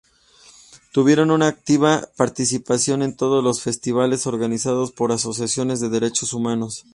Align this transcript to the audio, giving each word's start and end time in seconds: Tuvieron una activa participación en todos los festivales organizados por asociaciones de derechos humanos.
Tuvieron 0.93 1.29
una 1.29 1.47
activa 1.47 2.01
participación 2.17 3.03
en 3.03 3.15
todos 3.15 3.43
los 3.43 3.61
festivales 3.61 4.25
organizados 4.25 4.91
por 4.91 5.11
asociaciones 5.11 5.79
de 5.79 5.89
derechos 5.89 6.33
humanos. 6.33 6.87